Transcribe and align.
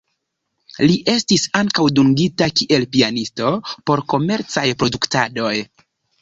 Li 0.83 0.93
estis 1.11 1.43
ankaŭ 1.59 1.85
dungita 1.99 2.47
kiel 2.61 2.87
pianisto 2.97 3.53
por 3.91 4.03
komercaj 4.15 4.65
produktadoj. 4.83 5.55